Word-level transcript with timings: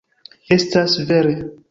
Estas 0.55 0.95
vere. 1.11 1.35